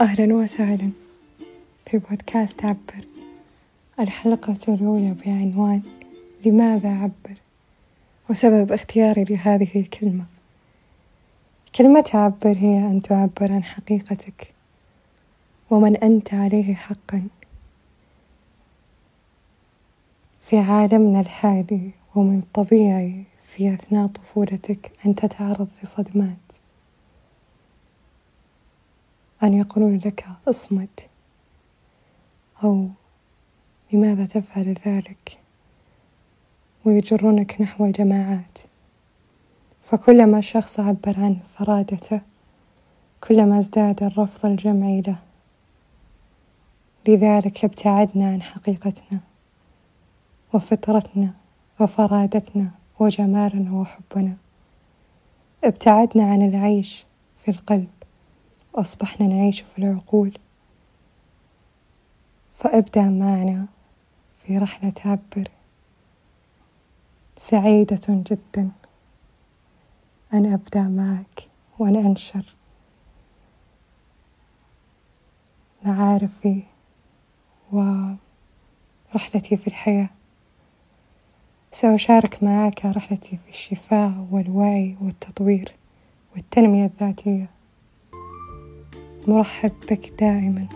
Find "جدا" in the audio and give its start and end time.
68.08-68.70